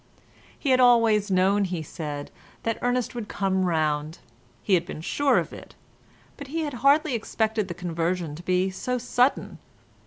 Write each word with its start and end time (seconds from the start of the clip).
He 0.57 0.71
had 0.71 0.79
always 0.79 1.29
known, 1.29 1.63
he 1.65 1.83
said, 1.83 2.31
that 2.63 2.79
Ernest 2.81 3.13
would 3.13 3.27
come 3.27 3.65
round; 3.65 4.17
he 4.63 4.73
had 4.73 4.83
been 4.83 5.01
sure 5.01 5.37
of 5.37 5.53
it, 5.53 5.75
but 6.37 6.47
he 6.47 6.61
had 6.61 6.73
hardly 6.81 7.13
expected 7.13 7.67
the 7.67 7.75
conversion 7.75 8.33
to 8.33 8.41
be 8.41 8.71
so 8.71 8.97
sudden. 8.97 9.59